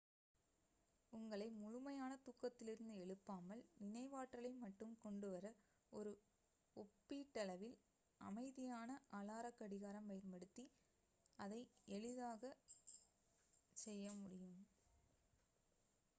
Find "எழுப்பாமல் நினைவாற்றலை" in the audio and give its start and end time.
3.01-4.51